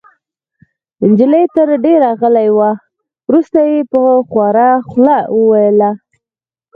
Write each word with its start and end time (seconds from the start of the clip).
نجلۍ 1.09 1.45
تر 1.55 1.69
دېره 1.83 2.11
غلې 2.19 2.47
وه. 2.57 2.71
وروسته 3.27 3.59
يې 3.69 3.79
په 3.91 3.99
خواره 4.29 4.69
خوله 4.87 5.17
وویل: 5.37 5.81